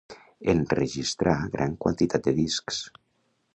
[0.53, 2.83] Enregistrà gran quantitat de discs.